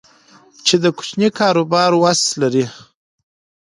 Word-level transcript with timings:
چې 0.65 0.75
د 0.83 0.85
کوچني 0.97 1.29
کاروبار 1.39 1.91
وس 2.01 2.21
لري 2.41 2.65